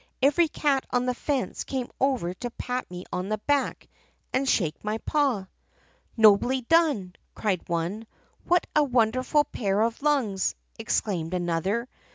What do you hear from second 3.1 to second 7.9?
on the back and shake my paw." 'Nobly done!' cried